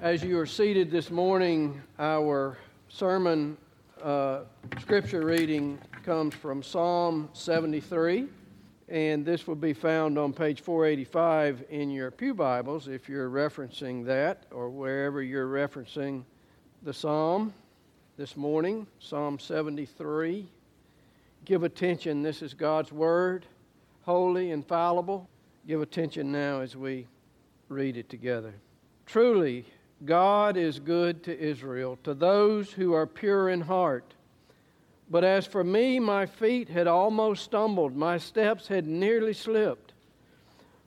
[0.00, 2.56] As you are seated this morning, our
[2.88, 3.56] sermon
[4.00, 4.42] uh,
[4.80, 8.28] scripture reading comes from Psalm 73,
[8.88, 14.04] and this will be found on page 485 in your Pew Bibles if you're referencing
[14.06, 16.22] that or wherever you're referencing
[16.84, 17.52] the psalm
[18.16, 18.86] this morning.
[19.00, 20.46] Psalm 73.
[21.44, 23.46] Give attention, this is God's Word,
[24.02, 25.28] holy, infallible.
[25.66, 27.08] Give attention now as we
[27.68, 28.54] read it together.
[29.04, 29.64] Truly,
[30.04, 34.14] God is good to Israel, to those who are pure in heart.
[35.10, 39.94] But as for me, my feet had almost stumbled, my steps had nearly slipped.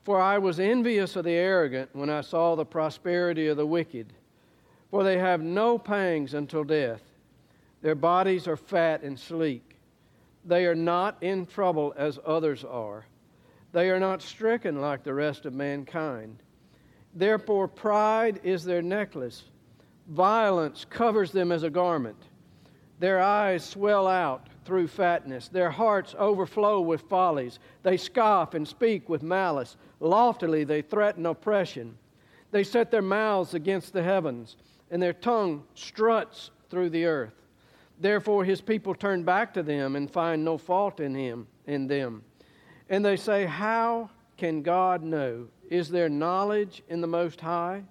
[0.04, 4.14] For I was envious of the arrogant when I saw the prosperity of the wicked.
[4.90, 7.02] For they have no pangs until death.
[7.82, 9.76] Their bodies are fat and sleek.
[10.46, 13.06] They are not in trouble as others are.
[13.74, 16.38] They are not stricken like the rest of mankind.
[17.14, 19.44] Therefore, pride is their necklace,
[20.08, 22.18] violence covers them as a garment.
[23.00, 27.60] Their eyes swell out through fatness, their hearts overflow with follies.
[27.82, 29.76] They scoff and speak with malice.
[30.00, 31.98] Loftily, they threaten oppression.
[32.52, 34.56] They set their mouths against the heavens,
[34.92, 37.34] and their tongue struts through the earth.
[38.00, 42.24] Therefore, his people turn back to them and find no fault in him in them.
[42.90, 45.48] And they say, How can God know?
[45.72, 47.84] Is there knowledge in the Most High?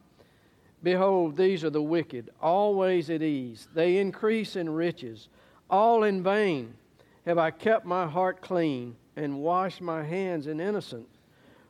[0.82, 3.68] Behold, these are the wicked, always at ease.
[3.72, 5.28] They increase in riches.
[5.70, 6.74] All in vain
[7.24, 11.08] have I kept my heart clean and washed my hands in innocence.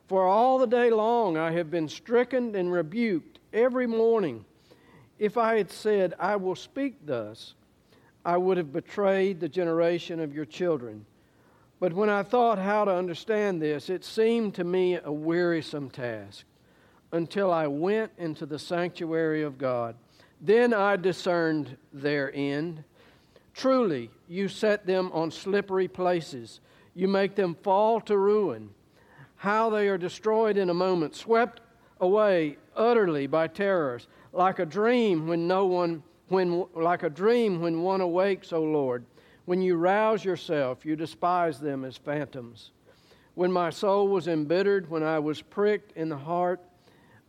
[0.08, 4.44] For all the day long I have been stricken and rebuked every morning.
[5.20, 7.54] If I had said, I will speak thus,
[8.24, 11.06] I would have betrayed the generation of your children.
[11.80, 16.44] But when I thought how to understand this, it seemed to me a wearisome task
[17.10, 19.96] until I went into the sanctuary of God.
[20.42, 22.84] Then I discerned their end.
[23.54, 26.60] Truly, you set them on slippery places,
[26.94, 28.70] you make them fall to ruin.
[29.36, 31.62] How they are destroyed in a moment, swept
[31.98, 37.82] away utterly by terrors, like a dream when no one when like a dream when
[37.82, 39.04] one awakes, O Lord.
[39.44, 42.70] When you rouse yourself, you despise them as phantoms.
[43.34, 46.60] When my soul was embittered, when I was pricked in the heart,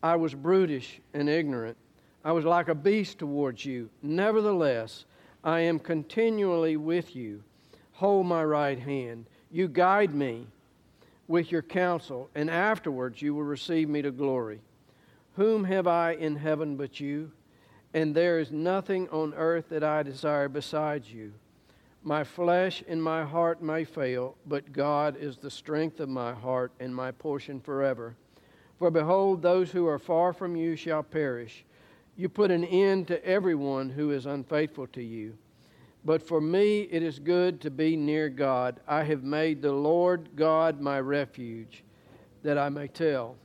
[0.04, 1.78] I was brutish and ignorant.
[2.24, 3.90] I was like a beast towards you.
[4.02, 5.06] Nevertheless,
[5.44, 7.44] I am continually with you.
[7.94, 9.26] Hold my right hand.
[9.52, 10.48] You guide me
[11.28, 14.60] with your counsel, and afterwards you will receive me to glory.
[15.36, 17.32] Whom have I in heaven but you?
[17.94, 21.34] And there is nothing on earth that I desire besides you.
[22.04, 26.72] My flesh and my heart may fail, but God is the strength of my heart
[26.80, 28.16] and my portion forever.
[28.80, 31.64] For behold, those who are far from you shall perish.
[32.16, 35.38] You put an end to everyone who is unfaithful to you.
[36.04, 38.80] But for me it is good to be near God.
[38.88, 41.84] I have made the Lord God my refuge,
[42.42, 43.36] that I may tell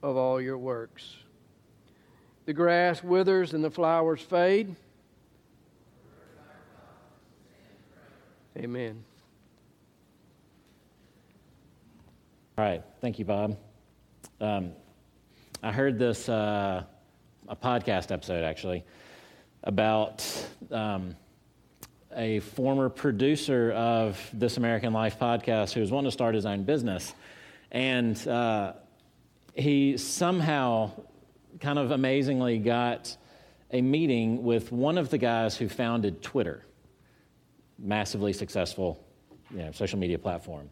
[0.00, 1.16] of all your works.
[2.46, 4.76] The grass withers and the flowers fade
[8.60, 9.02] Amen.
[12.58, 12.82] All right.
[13.00, 13.56] Thank you, Bob.
[14.38, 14.72] Um,
[15.62, 16.84] I heard this, uh,
[17.48, 18.84] a podcast episode actually,
[19.64, 20.26] about
[20.70, 21.16] um,
[22.14, 26.64] a former producer of This American Life podcast who was wanting to start his own
[26.64, 27.14] business.
[27.70, 28.74] And uh,
[29.54, 30.90] he somehow,
[31.60, 33.16] kind of amazingly, got
[33.70, 36.66] a meeting with one of the guys who founded Twitter
[37.80, 39.04] massively successful
[39.50, 40.70] you know, social media platform.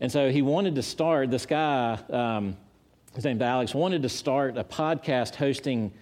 [0.00, 2.56] And so he wanted to start, this guy, um,
[3.14, 5.92] his name's Alex, wanted to start a podcast hosting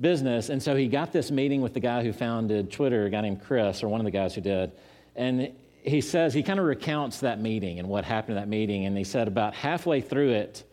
[0.00, 0.48] business.
[0.48, 3.42] And so he got this meeting with the guy who founded Twitter, a guy named
[3.42, 4.72] Chris, or one of the guys who did.
[5.16, 8.86] And he says, he kind of recounts that meeting and what happened at that meeting.
[8.86, 10.64] And he said about halfway through it,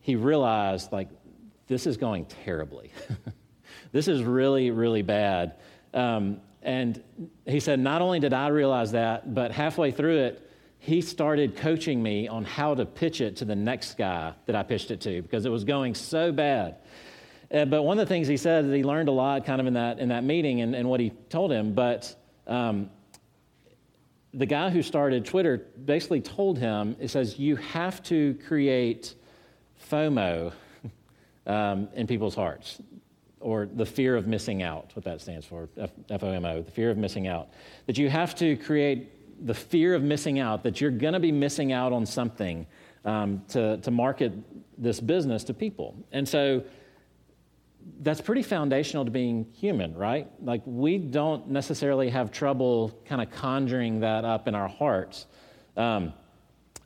[0.00, 1.08] he realized, like,
[1.66, 2.90] this is going terribly.
[3.92, 5.54] this is really, really bad.
[5.94, 7.02] Um, and
[7.46, 12.02] he said, Not only did I realize that, but halfway through it, he started coaching
[12.02, 15.22] me on how to pitch it to the next guy that I pitched it to
[15.22, 16.76] because it was going so bad.
[17.52, 19.66] Uh, but one of the things he said that he learned a lot kind of
[19.66, 21.74] in that, in that meeting and, and what he told him.
[21.74, 22.14] But
[22.46, 22.90] um,
[24.34, 29.14] the guy who started Twitter basically told him, it says, you have to create
[29.90, 30.52] FOMO
[31.46, 32.80] um, in people's hearts
[33.42, 35.68] or the fear of missing out, what that stands for,
[36.08, 37.48] FOMO, the fear of missing out.
[37.86, 41.32] That you have to create the fear of missing out, that you're going to be
[41.32, 42.66] missing out on something
[43.04, 44.32] um, to, to market
[44.78, 45.96] this business to people.
[46.12, 46.62] And so
[48.00, 50.28] that's pretty foundational to being human, right?
[50.42, 55.26] Like, we don't necessarily have trouble kind of conjuring that up in our hearts.
[55.76, 56.12] Um,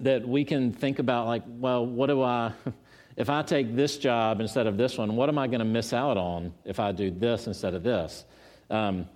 [0.01, 2.53] that we can think about, like, well, what do I,
[3.17, 5.93] if I take this job instead of this one, what am I going to miss
[5.93, 8.25] out on if I do this instead of this?
[8.69, 9.07] Um,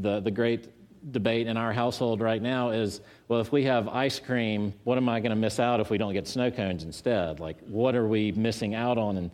[0.00, 0.68] the, the great
[1.10, 5.08] debate in our household right now is well, if we have ice cream, what am
[5.08, 7.40] I going to miss out if we don't get snow cones instead?
[7.40, 9.16] Like, what are we missing out on?
[9.16, 9.30] And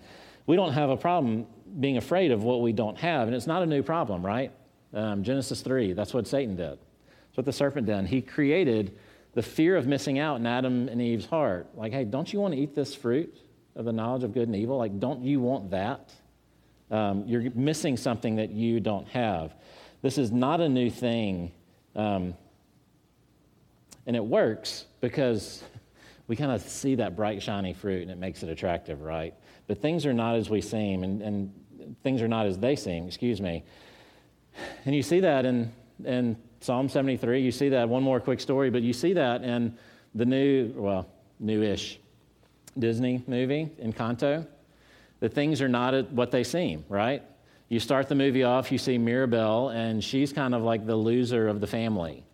[0.47, 1.47] we don't have a problem
[1.79, 3.29] being afraid of what we don't have.
[3.29, 4.53] And it's not a new problem, right?
[4.95, 6.79] Um, Genesis 3, that's what Satan did.
[6.79, 8.07] That's what the serpent did.
[8.07, 8.97] He created
[9.35, 11.69] the fear of missing out in Adam and Eve's heart.
[11.75, 13.37] Like, hey, don't you want to eat this fruit
[13.79, 14.77] of the knowledge of good and evil?
[14.77, 16.13] Like, don't you want that?
[16.91, 19.55] Um, you're missing something that you don't have.
[20.03, 21.53] This is not a new thing.
[21.95, 22.35] Um,
[24.07, 25.63] and it works because
[26.27, 29.35] we kind of see that bright, shiny fruit and it makes it attractive, right?
[29.67, 31.53] But things are not as we seem, and, and
[32.03, 33.65] things are not as they seem, excuse me.
[34.85, 35.71] And you see that in,
[36.05, 37.41] in Psalm 73.
[37.41, 39.77] You see that, one more quick story, but you see that in
[40.15, 41.07] the new, well,
[41.39, 42.01] newish
[42.79, 44.47] Disney movie, Encanto.
[45.21, 47.23] The things are not what they seem, right?
[47.69, 51.49] You start the movie off, you see Mirabel, and she's kind of like the loser
[51.49, 52.25] of the family.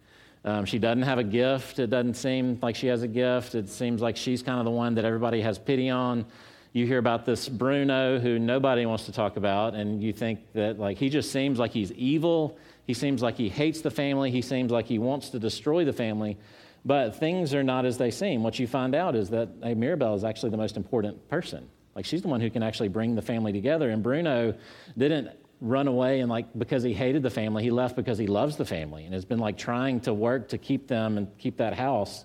[0.44, 1.78] Um, she doesn't have a gift.
[1.78, 3.54] It doesn't seem like she has a gift.
[3.54, 6.26] It seems like she's kind of the one that everybody has pity on.
[6.72, 10.78] You hear about this Bruno who nobody wants to talk about, and you think that
[10.78, 12.58] like he just seems like he's evil.
[12.86, 14.30] He seems like he hates the family.
[14.30, 16.36] He seems like he wants to destroy the family.
[16.84, 18.42] But things are not as they seem.
[18.42, 21.68] What you find out is that hey, Mirabel is actually the most important person.
[21.94, 23.90] Like she's the one who can actually bring the family together.
[23.90, 24.54] And Bruno
[24.98, 28.56] didn't run away and like because he hated the family, he left because he loves
[28.56, 31.74] the family and has been like trying to work to keep them and keep that
[31.74, 32.24] house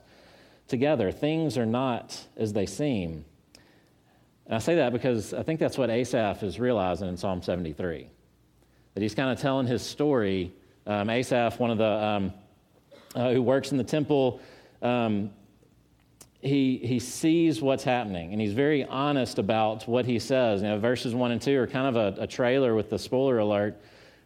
[0.67, 1.11] together.
[1.11, 3.23] Things are not as they seem.
[4.45, 8.09] And I say that because I think that's what Asaph is realizing in Psalm 73.
[8.95, 10.51] That he's kind of telling his story.
[10.87, 12.33] Um, Asaph, one of the um,
[13.15, 14.39] uh, who works in the temple,
[14.81, 15.31] um,
[16.41, 20.61] he, he sees what's happening and he's very honest about what he says.
[20.61, 23.39] You know, verses 1 and 2 are kind of a, a trailer with the spoiler
[23.39, 23.81] alert.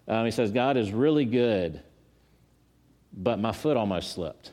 [0.07, 1.81] Um, he says, God is really good,
[3.13, 4.51] but my foot almost slipped.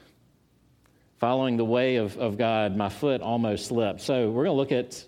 [1.18, 4.00] Following the way of, of God, my foot almost slipped.
[4.00, 5.04] So we're going to look at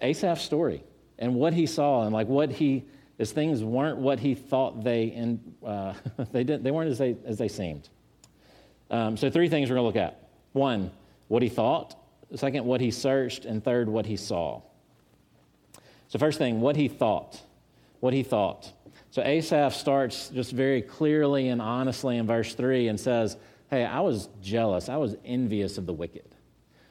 [0.00, 0.82] Asaph's story
[1.18, 2.84] and what he saw and like what he,
[3.20, 5.94] as things weren't what he thought they, in, uh,
[6.32, 7.88] they, didn't, they weren't as they, as they seemed.
[8.92, 10.28] Um, so three things we're going to look at.
[10.52, 10.90] One,
[11.28, 11.96] what he thought.
[12.34, 13.46] Second, what he searched.
[13.46, 14.60] And third, what he saw.
[16.08, 17.40] So, first thing, what he thought.
[18.00, 18.70] What he thought.
[19.10, 23.38] So, Asaph starts just very clearly and honestly in verse 3 and says,
[23.70, 24.90] Hey, I was jealous.
[24.90, 26.28] I was envious of the wicked.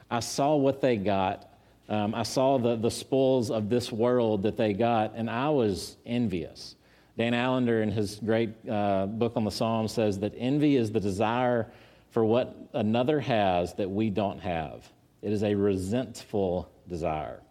[0.09, 1.47] I saw what they got.
[1.88, 5.97] Um, I saw the, the spoils of this world that they got, and I was
[6.06, 6.75] envious.
[7.18, 11.00] Dan Allender, in his great uh, book on the Psalms, says that envy is the
[11.00, 11.68] desire
[12.11, 14.87] for what another has that we don't have.
[15.21, 17.41] It is a resentful desire.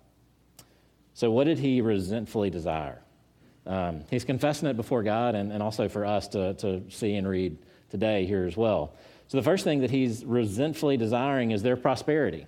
[1.14, 3.02] So, what did he resentfully desire?
[3.66, 7.28] Um, he's confessing it before God and, and also for us to, to see and
[7.28, 7.58] read
[7.90, 8.94] today here as well.
[9.28, 12.46] So, the first thing that he's resentfully desiring is their prosperity.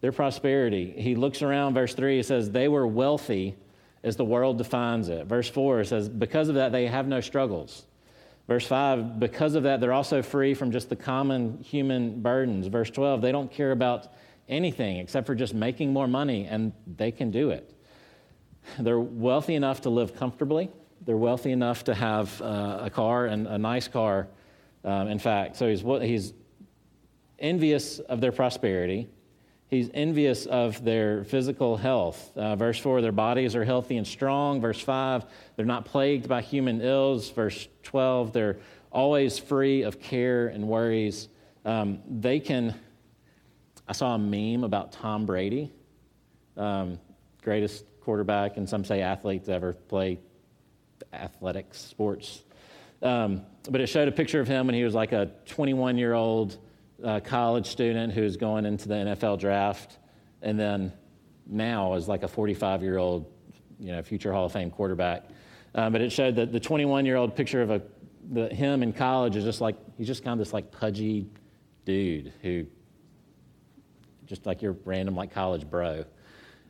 [0.00, 0.92] Their prosperity.
[0.96, 3.56] He looks around, verse 3, it says, They were wealthy
[4.02, 5.26] as the world defines it.
[5.26, 7.84] Verse 4 says, Because of that, they have no struggles.
[8.52, 12.66] Verse 5, because of that, they're also free from just the common human burdens.
[12.66, 14.12] Verse 12, they don't care about
[14.46, 17.74] anything except for just making more money, and they can do it.
[18.78, 20.68] They're wealthy enough to live comfortably.
[21.00, 24.28] They're wealthy enough to have uh, a car and a nice car,
[24.84, 25.56] um, in fact.
[25.56, 26.34] So he's, he's
[27.38, 29.08] envious of their prosperity.
[29.72, 32.36] He's envious of their physical health.
[32.36, 34.60] Uh, verse 4, their bodies are healthy and strong.
[34.60, 35.24] Verse 5,
[35.56, 37.30] they're not plagued by human ills.
[37.30, 38.58] Verse 12, they're
[38.92, 41.30] always free of care and worries.
[41.64, 42.74] Um, they can.
[43.88, 45.72] I saw a meme about Tom Brady,
[46.58, 46.98] um,
[47.42, 50.18] greatest quarterback, and some say athlete to ever play
[51.14, 52.42] athletics, sports.
[53.00, 56.12] Um, but it showed a picture of him when he was like a 21 year
[56.12, 56.58] old
[57.04, 59.98] uh, college student who's going into the NFL draft,
[60.40, 60.92] and then
[61.46, 63.30] now is like a 45 year old,
[63.78, 65.24] you know, future Hall of Fame quarterback.
[65.74, 67.82] Um, but it showed that the 21 year old picture of a,
[68.30, 71.26] the, him in college is just like, he's just kind of this like pudgy
[71.84, 72.66] dude who,
[74.26, 76.04] just like your random like college bro.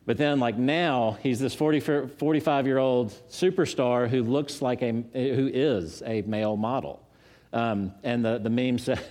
[0.05, 4.91] But then, like now, he's this 40, 45 year old superstar who looks like a,
[4.91, 7.07] who is a male model.
[7.53, 9.01] Um, and the, the meme said,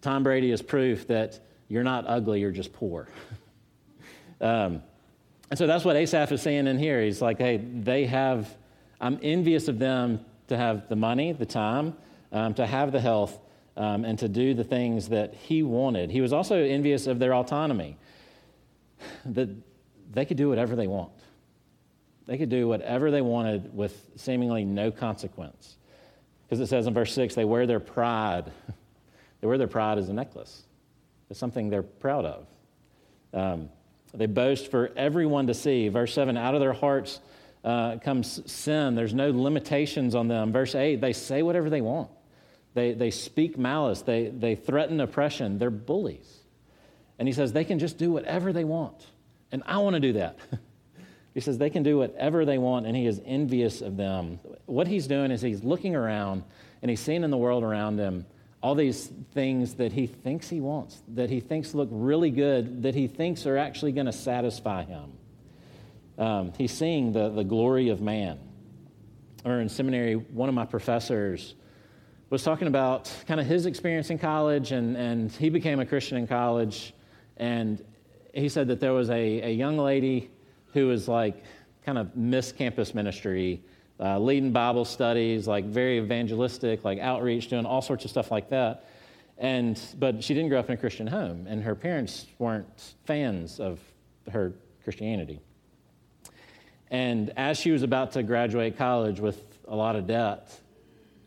[0.00, 3.08] Tom Brady is proof that you're not ugly, you're just poor.
[4.40, 4.82] um,
[5.50, 7.02] And so that's what Asaph is saying in here.
[7.02, 8.56] He's like, hey, they have,
[9.00, 11.94] I'm envious of them to have the money, the time,
[12.32, 13.38] um, to have the health,
[13.76, 16.10] um, and to do the things that he wanted.
[16.10, 17.96] He was also envious of their autonomy,
[19.24, 19.48] that
[20.12, 21.12] they could do whatever they want.
[22.26, 25.76] They could do whatever they wanted with seemingly no consequence.
[26.44, 28.52] Because it says in verse 6, they wear their pride.
[29.40, 30.62] they wear their pride as a necklace.
[31.30, 32.46] It's something they're proud of.
[33.32, 33.68] Um,
[34.14, 35.88] they boast for everyone to see.
[35.88, 37.20] Verse 7 out of their hearts
[37.64, 38.94] uh, comes sin.
[38.94, 40.52] There's no limitations on them.
[40.52, 42.10] Verse 8 they say whatever they want,
[42.74, 45.58] they, they speak malice, they, they threaten oppression.
[45.58, 46.38] They're bullies.
[47.18, 49.06] And he says they can just do whatever they want.
[49.50, 50.38] And I want to do that.
[51.34, 54.38] he says they can do whatever they want, and he is envious of them.
[54.66, 56.44] What he's doing is he's looking around
[56.80, 58.24] and he's seeing in the world around him
[58.60, 62.94] all these things that he thinks he wants, that he thinks look really good, that
[62.94, 65.12] he thinks are actually going to satisfy him.
[66.18, 68.38] Um, he's seeing the, the glory of man.
[69.44, 71.54] Or in seminary, one of my professors
[72.30, 76.18] was talking about kind of his experience in college, and, and he became a Christian
[76.18, 76.92] in college.
[77.36, 77.82] And
[78.34, 80.30] he said that there was a, a young lady
[80.72, 81.42] who was like
[81.86, 83.62] kind of miss campus ministry
[84.00, 88.50] uh, leading Bible studies, like very evangelistic, like outreach, doing all sorts of stuff like
[88.50, 88.84] that.
[89.38, 93.60] And, but she didn't grow up in a Christian home, and her parents weren't fans
[93.60, 93.80] of
[94.30, 94.52] her
[94.84, 95.40] Christianity.
[96.90, 100.58] And as she was about to graduate college with a lot of debt,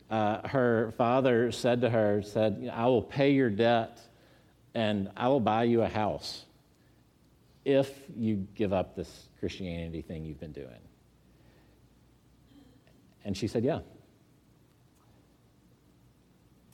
[0.09, 3.99] uh, her father said to her, said, I will pay your debt
[4.73, 6.45] and I will buy you a house
[7.63, 10.90] if you give up this Christianity thing you've been doing.
[13.25, 13.79] And she said, Yeah.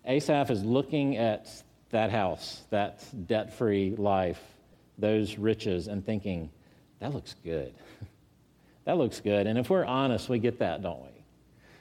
[0.05, 1.49] Asaph is looking at
[1.89, 4.41] that house, that debt free life,
[4.97, 6.49] those riches, and thinking,
[6.99, 7.73] That looks good.
[8.85, 9.47] that looks good.
[9.47, 11.09] And if we're honest, we get that, don't we?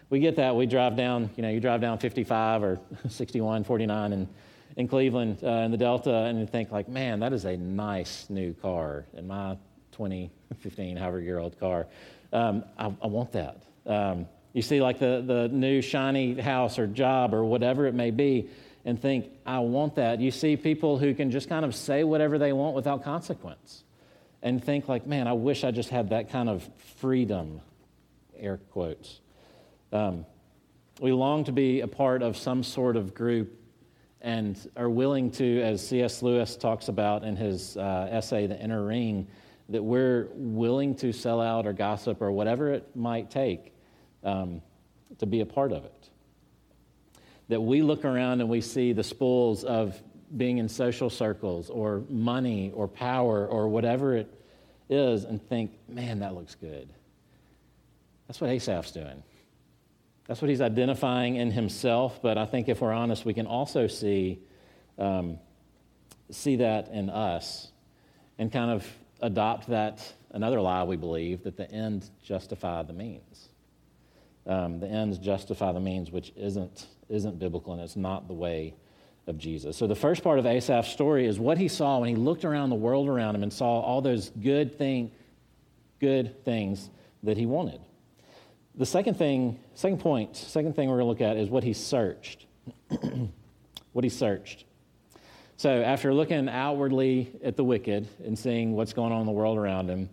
[0.08, 0.54] We get that.
[0.54, 4.28] We drive down, you know, you drive down 55 or 61, 49 in,
[4.76, 8.26] in Cleveland uh, in the Delta, and you think, like, man, that is a nice
[8.28, 9.04] new car.
[9.14, 9.56] In my
[9.92, 11.86] 20, 15, however year old car,
[12.32, 13.62] um, I, I, want that.
[13.86, 18.10] Um, you see, like the, the new shiny house or job or whatever it may
[18.10, 18.48] be,
[18.86, 20.18] and think, I want that.
[20.18, 23.84] You see people who can just kind of say whatever they want without consequence
[24.40, 27.60] and think, like, man, I wish I just had that kind of freedom,
[28.34, 29.20] air quotes.
[29.92, 30.24] Um,
[31.02, 33.60] we long to be a part of some sort of group
[34.22, 36.22] and are willing to, as C.S.
[36.22, 39.26] Lewis talks about in his uh, essay, The Inner Ring,
[39.68, 43.74] that we're willing to sell out or gossip or whatever it might take
[44.24, 44.62] um,
[45.18, 46.10] to be a part of it.
[47.48, 50.00] That we look around and we see the spoils of
[50.36, 54.32] being in social circles or money or power or whatever it
[54.88, 56.88] is and think, man, that looks good.
[58.26, 59.22] That's what Asaph's doing.
[60.26, 63.86] That's what he's identifying in himself, but I think if we're honest, we can also
[63.86, 64.40] see,
[64.98, 65.38] um,
[66.30, 67.70] see that in us
[68.36, 68.84] and kind of
[69.20, 73.48] adopt that another lie we believe that the end justify the means
[74.46, 78.74] um, the ends justify the means, which isn't, isn't biblical and it's not the way
[79.26, 79.76] of Jesus.
[79.76, 82.70] So the first part of Asaph's story is what he saw when he looked around
[82.70, 85.10] the world around him and saw all those good thing,
[86.00, 86.90] good things
[87.24, 87.80] that he wanted.
[88.76, 91.72] The second thing, second point, second thing we're going to look at is what he
[91.72, 92.46] searched.
[93.92, 94.64] what he searched.
[95.56, 99.56] So after looking outwardly at the wicked and seeing what's going on in the world
[99.56, 100.10] around him,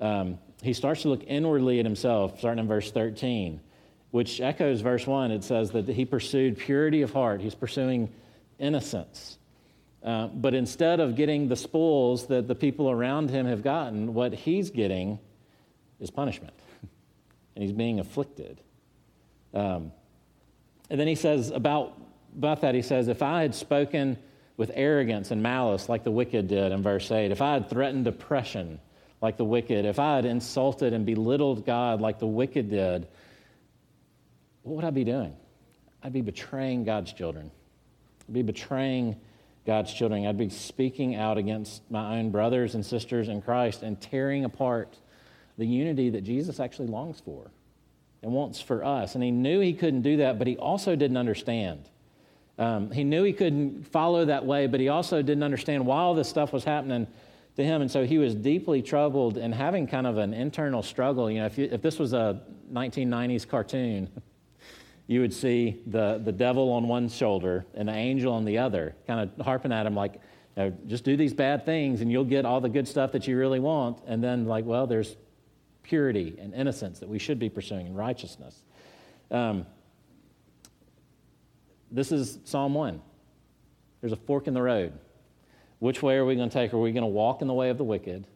[0.00, 3.60] um, he starts to look inwardly at himself, starting in verse 13
[4.10, 5.30] which echoes verse 1.
[5.30, 8.10] It says that he pursued purity of heart, he's pursuing
[8.58, 9.38] innocence.
[10.02, 14.32] Uh, but instead of getting the spoils that the people around him have gotten, what
[14.32, 15.18] he's getting
[16.00, 16.54] is punishment.
[17.54, 18.60] and he's being afflicted.
[19.52, 19.92] Um,
[20.88, 22.00] and then he says about,
[22.36, 24.16] about that, he says, If I had spoken
[24.56, 28.06] with arrogance and malice like the wicked did in verse 8, if I had threatened
[28.06, 28.80] oppression
[29.20, 33.06] like the wicked, if I had insulted and belittled God like the wicked did,
[34.70, 35.34] what would I be doing?
[36.00, 37.50] I'd be betraying God's children.
[38.28, 39.16] I'd be betraying
[39.66, 40.24] God's children.
[40.28, 44.96] I'd be speaking out against my own brothers and sisters in Christ and tearing apart
[45.58, 47.50] the unity that Jesus actually longs for
[48.22, 49.16] and wants for us.
[49.16, 51.88] And he knew he couldn't do that, but he also didn't understand.
[52.56, 56.14] Um, he knew he couldn't follow that way, but he also didn't understand why all
[56.14, 57.08] this stuff was happening
[57.56, 57.82] to him.
[57.82, 61.28] And so he was deeply troubled and having kind of an internal struggle.
[61.28, 62.40] You know, if, you, if this was a
[62.72, 64.08] 1990s cartoon,
[65.10, 68.94] you would see the, the devil on one shoulder and the angel on the other,
[69.08, 70.20] kind of harping at him like,
[70.86, 73.58] just do these bad things and you'll get all the good stuff that you really
[73.58, 73.98] want.
[74.06, 75.16] And then, like, well, there's
[75.82, 78.62] purity and innocence that we should be pursuing in righteousness.
[79.32, 79.66] Um,
[81.90, 83.02] this is Psalm 1.
[84.02, 84.92] There's a fork in the road.
[85.80, 86.72] Which way are we going to take?
[86.72, 88.28] Are we going to walk in the way of the wicked?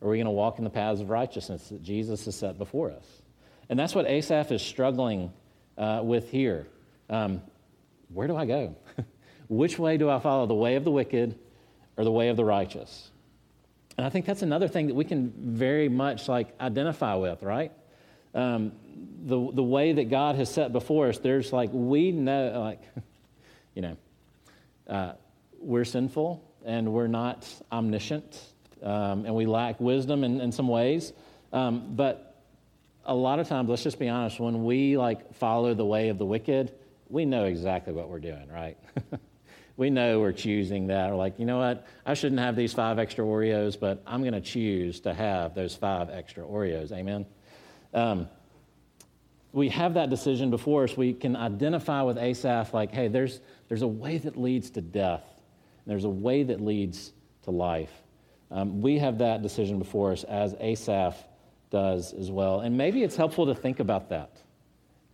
[0.00, 2.56] Or are we going to walk in the paths of righteousness that Jesus has set
[2.56, 3.04] before us?
[3.68, 5.32] And that's what Asaph is struggling
[5.80, 6.68] uh, with here.
[7.08, 7.42] Um,
[8.12, 8.76] where do I go?
[9.48, 10.46] Which way do I follow?
[10.46, 11.36] The way of the wicked
[11.96, 13.10] or the way of the righteous?
[13.96, 17.72] And I think that's another thing that we can very much like identify with, right?
[18.34, 18.72] Um,
[19.24, 22.82] the, the way that God has set before us, there's like, we know, like,
[23.74, 23.96] you know,
[24.86, 25.12] uh,
[25.58, 28.40] we're sinful and we're not omniscient
[28.82, 31.12] um, and we lack wisdom in, in some ways.
[31.52, 32.29] Um, but
[33.10, 36.18] a lot of times, let's just be honest, when we like follow the way of
[36.18, 36.72] the wicked,
[37.08, 38.78] we know exactly what we're doing, right?
[39.76, 41.10] we know we're choosing that.
[41.10, 41.88] Or like, you know what?
[42.06, 45.74] I shouldn't have these five extra Oreos, but I'm going to choose to have those
[45.74, 46.92] five extra Oreos.
[46.92, 47.26] Amen.
[47.92, 48.28] Um,
[49.52, 50.96] we have that decision before us.
[50.96, 55.24] We can identify with Asaph, like, hey, there's, there's a way that leads to death,
[55.84, 57.12] there's a way that leads
[57.42, 57.90] to life.
[58.52, 61.16] Um, we have that decision before us as Asaph
[61.70, 62.60] does as well.
[62.60, 64.30] And maybe it's helpful to think about that.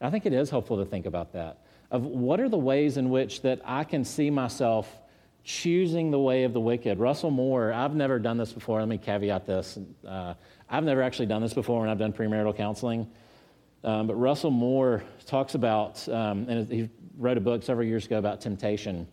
[0.00, 1.58] I think it is helpful to think about that.
[1.90, 4.90] Of what are the ways in which that I can see myself
[5.46, 6.98] choosing the way of the wicked.
[6.98, 8.80] Russell Moore, I've never done this before.
[8.80, 9.78] Let me caveat this.
[10.06, 10.34] Uh,
[10.68, 13.08] I've never actually done this before when I've done premarital counseling.
[13.84, 18.18] Um, but Russell Moore talks about, um, and he wrote a book several years ago
[18.18, 19.06] about temptation.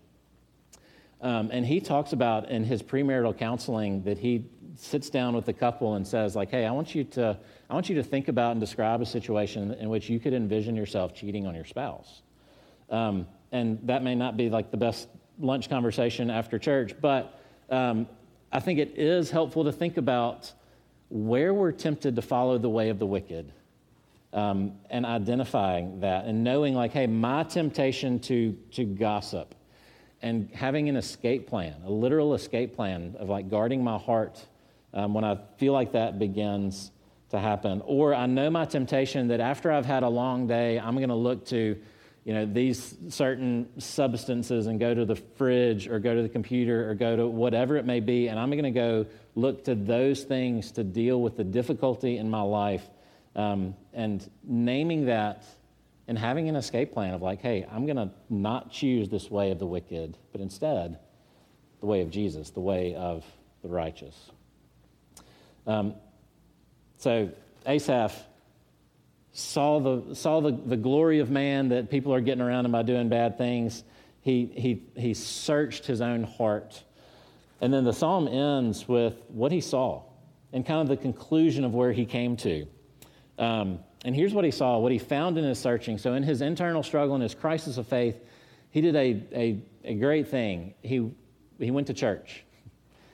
[1.21, 5.53] Um, and he talks about in his premarital counseling that he sits down with the
[5.53, 7.37] couple and says, like, hey, I want you to,
[7.69, 10.75] I want you to think about and describe a situation in which you could envision
[10.75, 12.21] yourself cheating on your spouse.
[12.89, 15.07] Um, and that may not be like the best
[15.39, 17.39] lunch conversation after church, but
[17.69, 18.07] um,
[18.51, 20.51] I think it is helpful to think about
[21.09, 23.51] where we're tempted to follow the way of the wicked
[24.31, 29.53] um, and identifying that and knowing, like, hey, my temptation to, to gossip
[30.23, 34.43] and having an escape plan, a literal escape plan of like guarding my heart
[34.93, 36.91] um, when I feel like that begins
[37.29, 37.81] to happen.
[37.85, 41.15] Or I know my temptation that after I've had a long day, I'm going to
[41.15, 41.77] look to
[42.23, 46.89] you know these certain substances and go to the fridge or go to the computer
[46.89, 50.23] or go to whatever it may be and i'm going to go look to those
[50.23, 52.89] things to deal with the difficulty in my life
[53.35, 55.43] um, and naming that
[56.07, 59.51] and having an escape plan of like, hey, I'm going to not choose this way
[59.51, 60.99] of the wicked, but instead
[61.79, 63.25] the way of Jesus, the way of
[63.61, 64.31] the righteous.
[65.65, 65.95] Um,
[66.97, 67.29] so
[67.65, 68.13] Asaph
[69.31, 72.83] saw the, saw the, the glory of man that people are getting around him by
[72.83, 73.83] doing bad things.
[74.21, 76.81] He, he, he searched his own heart.
[77.61, 80.03] And then the psalm ends with what he saw
[80.51, 82.67] and kind of the conclusion of where he came to.
[83.39, 85.97] Um, and here's what he saw, what he found in his searching.
[85.97, 88.19] So, in his internal struggle and his crisis of faith,
[88.69, 90.73] he did a, a, a great thing.
[90.81, 91.09] He,
[91.57, 92.43] he went to church.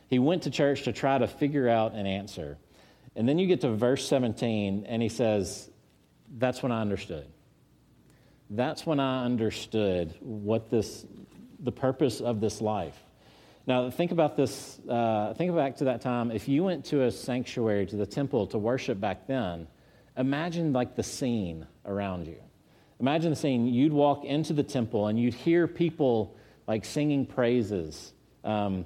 [0.10, 2.58] He went to church to try to figure out an answer.
[3.16, 5.70] And then you get to verse 17, and he says,
[6.38, 7.28] That's when I understood.
[8.50, 11.06] That's when I understood what this,
[11.60, 12.98] the purpose of this life.
[13.68, 14.80] Now, think about this.
[14.90, 16.32] Uh, think back to that time.
[16.32, 19.68] If you went to a sanctuary, to the temple to worship back then,
[20.18, 22.38] imagine like the scene around you.
[23.00, 23.68] Imagine the scene.
[23.68, 26.36] You'd walk into the temple and you'd hear people
[26.68, 28.86] like singing praises um,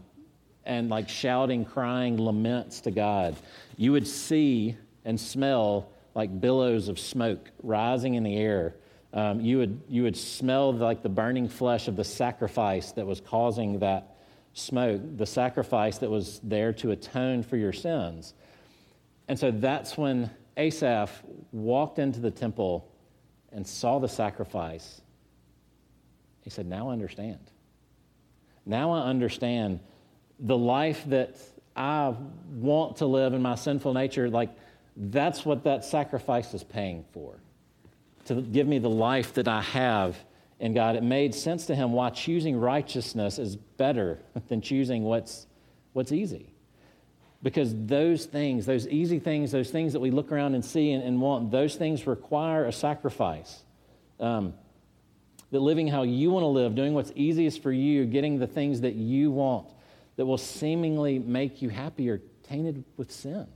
[0.66, 3.36] and like shouting, crying laments to God.
[3.78, 8.76] You would see and smell like billows of smoke rising in the air.
[9.14, 13.22] Um, you, would, you would smell like the burning flesh of the sacrifice that was
[13.22, 14.16] causing that
[14.54, 18.34] smoke, the sacrifice that was there to atone for your sins.
[19.28, 22.90] And so that's when Asaph walked into the temple
[23.52, 25.02] and saw the sacrifice,
[26.42, 27.40] he said, Now I understand.
[28.66, 29.80] Now I understand
[30.40, 31.36] the life that
[31.76, 32.14] I
[32.56, 34.30] want to live in my sinful nature.
[34.30, 34.50] Like,
[34.96, 37.36] that's what that sacrifice is paying for.
[38.26, 40.18] To give me the life that I have
[40.60, 40.96] in God.
[40.96, 45.48] It made sense to him why choosing righteousness is better than choosing what's,
[45.94, 46.54] what's easy
[47.44, 51.04] because those things, those easy things, those things that we look around and see and,
[51.04, 53.64] and want, those things require a sacrifice.
[54.20, 54.54] Um,
[55.52, 58.82] that living how you want to live, doing what's easiest for you, getting the things
[58.82, 59.68] that you want
[60.16, 63.48] that will seemingly make you happy are tainted with sin.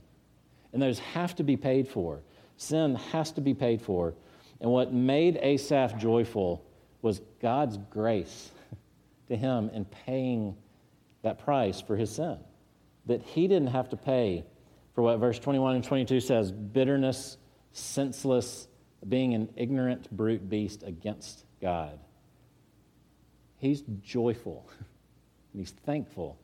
[0.72, 2.20] And those have to be paid for.
[2.56, 4.14] Sin has to be paid for.
[4.60, 6.64] And what made Asaph joyful
[7.00, 8.50] was God's grace
[9.28, 10.56] to him in paying
[11.22, 12.38] that price for his sin.
[13.06, 14.44] That he didn't have to pay
[14.94, 17.36] for what verse 21 and 22 says bitterness,
[17.72, 18.66] senseless,
[19.08, 21.98] being an ignorant brute beast against God.
[23.58, 24.68] He's joyful.
[25.54, 26.38] And he's thankful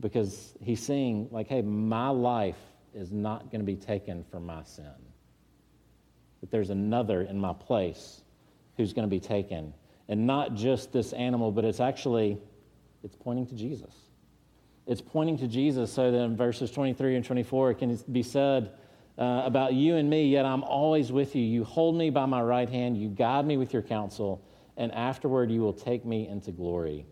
[0.00, 2.58] because he's seeing, like, hey, my life
[2.94, 4.92] is not going to be taken for my sin.
[6.40, 8.22] That there's another in my place
[8.76, 9.72] who's going to be taken.
[10.08, 12.38] And not just this animal, but it's actually,
[13.02, 13.94] it's pointing to Jesus.
[14.86, 18.72] It's pointing to Jesus so that in verses 23 and 24 it can be said
[19.16, 21.42] uh, about you and me, yet I'm always with you.
[21.42, 24.44] You hold me by my right hand, you guide me with your counsel,
[24.76, 27.06] and afterward you will take me into glory.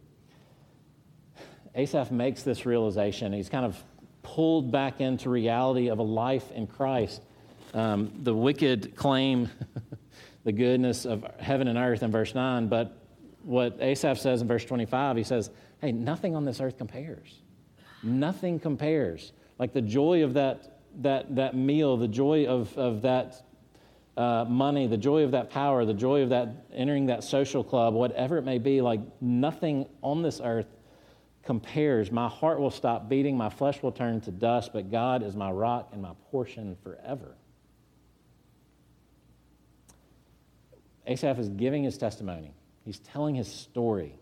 [1.75, 3.33] Asaph makes this realization.
[3.33, 3.83] He's kind of
[4.23, 7.23] pulled back into reality of a life in Christ.
[7.75, 9.49] Um, the wicked claim
[10.45, 12.99] the goodness of heaven and earth in verse 9, but
[13.43, 17.41] what Asaph says in verse 25, he says, Hey, nothing on this earth compares.
[18.03, 19.33] Nothing compares.
[19.59, 23.43] Like the joy of that, that, that meal, the joy of, of that
[24.17, 27.95] uh, money, the joy of that power, the joy of that entering that social club,
[27.95, 30.67] whatever it may be, like nothing on this earth
[31.43, 32.11] compares.
[32.11, 35.51] My heart will stop beating, my flesh will turn to dust, but God is my
[35.51, 37.37] rock and my portion forever.
[41.07, 44.15] Asaph is giving his testimony, he's telling his story,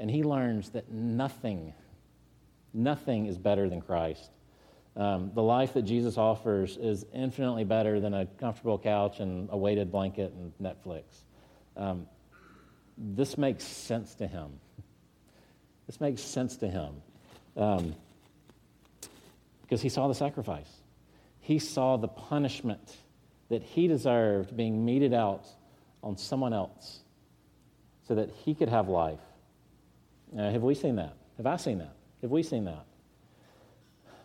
[0.00, 1.72] and he learns that nothing,
[2.74, 4.30] nothing is better than Christ.
[4.96, 9.56] Um, the life that Jesus offers is infinitely better than a comfortable couch and a
[9.56, 11.04] weighted blanket and Netflix.
[11.76, 12.08] Um,
[12.96, 14.58] this makes sense to him.
[15.88, 17.02] This makes sense to him
[17.56, 17.94] um,
[19.62, 20.70] because he saw the sacrifice.
[21.40, 22.96] He saw the punishment
[23.48, 25.46] that he deserved being meted out
[26.02, 27.00] on someone else
[28.06, 29.18] so that he could have life.
[30.36, 31.14] Have we seen that?
[31.38, 31.94] Have I seen that?
[32.20, 32.84] Have we seen that?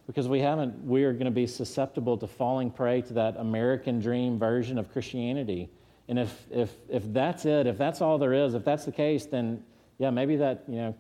[0.06, 4.02] Because we haven't, we are going to be susceptible to falling prey to that American
[4.02, 5.70] dream version of Christianity.
[6.10, 9.26] And if, if, if that's it, if that's all there is, if that's the case,
[9.28, 9.64] then
[9.98, 10.96] yeah, maybe that you know,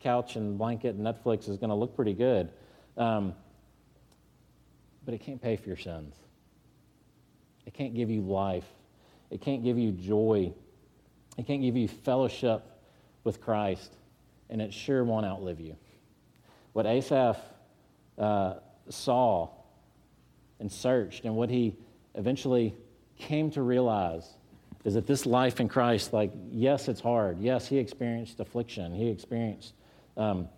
[0.00, 2.50] couch and blanket and Netflix is going to look pretty good.
[2.96, 3.34] Um,
[5.04, 6.14] but it can't pay for your sins.
[7.66, 8.66] It can't give you life.
[9.30, 10.52] It can't give you joy.
[11.36, 12.62] It can't give you fellowship
[13.24, 13.92] with Christ.
[14.50, 15.76] And it sure won't outlive you.
[16.72, 17.38] What Asaph
[18.18, 18.54] uh,
[18.88, 19.50] saw
[20.60, 21.76] and searched, and what he
[22.14, 22.74] eventually
[23.16, 24.28] came to realize
[24.84, 27.38] is that this life in Christ, like, yes, it's hard.
[27.40, 28.94] Yes, he experienced affliction.
[28.94, 29.74] He experienced
[30.18, 30.48] um,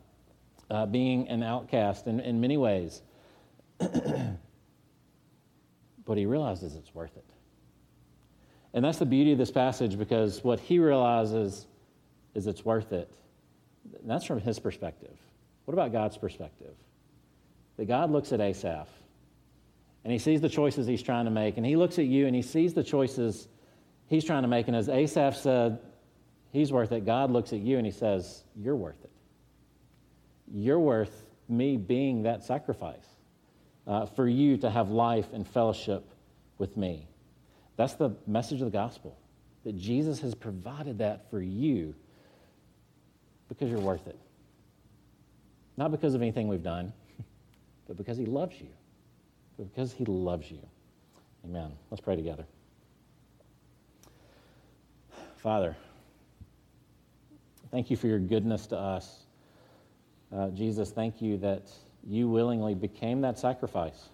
[0.70, 3.02] uh, being an outcast in, in many ways.
[3.78, 4.38] but
[6.16, 7.24] he realizes it's worth it.
[8.72, 11.66] And that's the beauty of this passage because what he realizes
[12.34, 13.10] is it's worth it.
[14.00, 15.16] And that's from his perspective.
[15.64, 16.74] What about God's perspective?
[17.76, 18.88] That God looks at Asaph
[20.04, 22.34] and he sees the choices he's trying to make, and he looks at you and
[22.34, 23.48] he sees the choices
[24.06, 24.66] he's trying to make.
[24.66, 25.78] And as Asaph said,
[26.52, 29.09] he's worth it, God looks at you and he says, You're worth it.
[30.52, 33.06] You're worth me being that sacrifice
[33.86, 36.04] uh, for you to have life and fellowship
[36.58, 37.06] with me.
[37.76, 39.16] That's the message of the gospel
[39.64, 41.94] that Jesus has provided that for you
[43.48, 44.18] because you're worth it.
[45.76, 46.92] Not because of anything we've done,
[47.88, 48.68] but because He loves you.
[49.56, 50.60] But because He loves you.
[51.44, 51.72] Amen.
[51.90, 52.44] Let's pray together.
[55.36, 55.74] Father,
[57.70, 59.24] thank you for your goodness to us.
[60.34, 61.70] Uh, Jesus, thank you that
[62.06, 64.08] you willingly became that sacrifice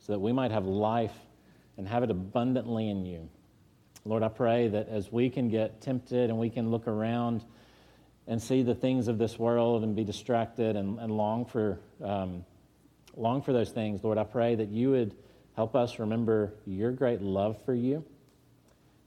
[0.00, 1.14] so that we might have life
[1.76, 3.28] and have it abundantly in you.
[4.04, 7.44] Lord, I pray that as we can get tempted and we can look around
[8.26, 12.44] and see the things of this world and be distracted and, and long, for, um,
[13.16, 15.14] long for those things, Lord, I pray that you would
[15.56, 18.04] help us remember your great love for you,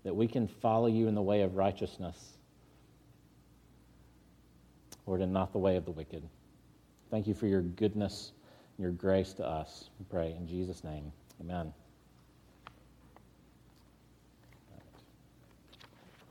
[0.03, 2.36] that we can follow you in the way of righteousness,
[5.07, 6.21] Lord, and not the way of the wicked.
[7.09, 8.33] Thank you for your goodness
[8.77, 9.89] your grace to us.
[9.99, 11.11] We pray in Jesus' name.
[11.41, 11.73] Amen.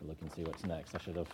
[0.06, 0.94] look and see what's next.
[0.94, 1.26] I should have